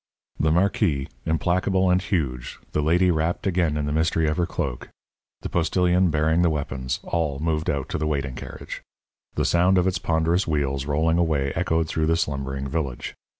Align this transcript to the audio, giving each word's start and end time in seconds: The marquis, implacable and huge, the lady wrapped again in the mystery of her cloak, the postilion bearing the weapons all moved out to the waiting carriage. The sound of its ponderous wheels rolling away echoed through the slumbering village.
The 0.39 0.51
marquis, 0.51 1.09
implacable 1.27 1.91
and 1.91 2.01
huge, 2.01 2.57
the 2.71 2.81
lady 2.81 3.11
wrapped 3.11 3.45
again 3.45 3.77
in 3.77 3.85
the 3.85 3.91
mystery 3.93 4.27
of 4.27 4.37
her 4.37 4.47
cloak, 4.47 4.89
the 5.41 5.47
postilion 5.49 6.09
bearing 6.09 6.41
the 6.41 6.49
weapons 6.49 6.99
all 7.03 7.37
moved 7.37 7.69
out 7.69 7.87
to 7.89 7.99
the 7.99 8.07
waiting 8.07 8.33
carriage. 8.33 8.81
The 9.35 9.45
sound 9.45 9.77
of 9.77 9.85
its 9.85 9.99
ponderous 9.99 10.47
wheels 10.47 10.87
rolling 10.87 11.19
away 11.19 11.53
echoed 11.53 11.87
through 11.87 12.07
the 12.07 12.17
slumbering 12.17 12.67
village. 12.67 13.13